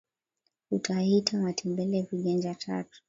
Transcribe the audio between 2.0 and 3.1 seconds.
Viganja tatu